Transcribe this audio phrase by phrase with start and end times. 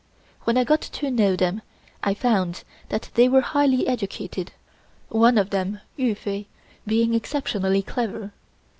[0.45, 1.61] When I got to know them
[2.01, 4.51] I found that they were highly educated,
[5.09, 6.47] one of them, Yu Fai,
[6.87, 8.33] being exceptionally clever.